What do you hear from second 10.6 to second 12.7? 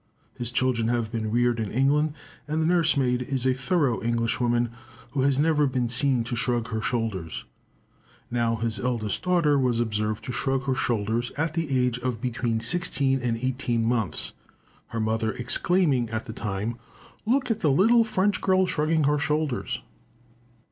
her shoulders at the age of between